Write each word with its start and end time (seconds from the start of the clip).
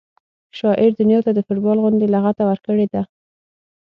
شاعر 0.59 0.89
دنیا 0.99 1.19
ته 1.25 1.31
د 1.33 1.39
فټبال 1.47 1.77
غوندې 1.83 2.07
لغته 2.15 2.43
ورکړې 2.49 2.87
ده 2.93 3.01